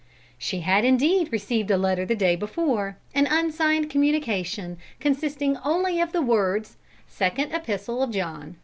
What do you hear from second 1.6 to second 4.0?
a letter the day before, an unsigned